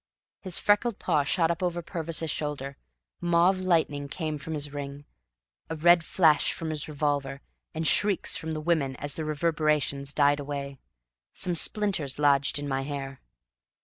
[0.39, 2.75] His freckled paw shot up over Purvis's shoulder,
[3.21, 5.05] mauve lightning came from his ring,
[5.69, 7.41] a red flash from his revolver,
[7.75, 10.79] and shrieks from the women as the reverberations died away.
[11.33, 13.21] Some splinters lodged in my hair.